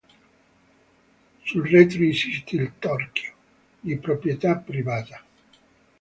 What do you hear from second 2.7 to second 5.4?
"torchio" di proprietà privata.